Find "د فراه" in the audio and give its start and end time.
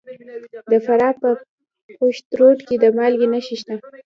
0.71-1.13